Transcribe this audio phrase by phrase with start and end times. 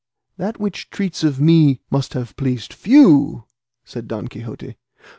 [0.37, 3.43] "That which treats of me must have pleased few,"
[3.85, 4.75] said Don Quixote.